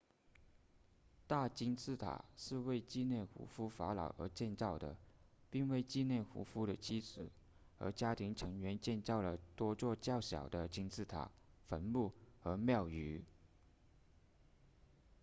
[1.27, 4.97] 大金字塔是为纪念胡夫法老而建造的
[5.51, 7.29] 并为纪念胡夫的妻子
[7.77, 11.29] 和家庭成员建造了多座较小的金字塔
[11.67, 13.23] 坟墓和庙宇